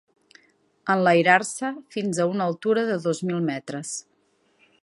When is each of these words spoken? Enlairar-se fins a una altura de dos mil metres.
Enlairar-se 0.93 1.71
fins 1.97 2.21
a 2.25 2.29
una 2.33 2.49
altura 2.53 2.89
de 2.91 2.99
dos 3.07 3.23
mil 3.29 3.49
metres. 3.51 3.97